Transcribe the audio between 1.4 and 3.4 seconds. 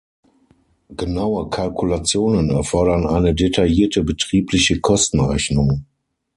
Kalkulationen erfordern eine